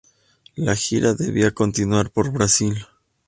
La 0.55 0.75
gira 0.75 1.13
debía 1.13 1.51
continuar 1.51 2.09
por 2.09 2.31
Brazil. 2.31 2.87